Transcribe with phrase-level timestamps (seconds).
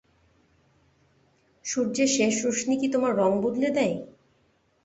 [1.65, 3.95] সূর্যের শেষ রশ্মি কি তোমার রঙ বদলে দেয়?